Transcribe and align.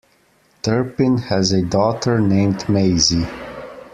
Turpin 0.63 1.19
has 1.19 1.51
a 1.51 1.61
daughter 1.61 2.19
named 2.19 2.67
Maisie. 2.67 3.27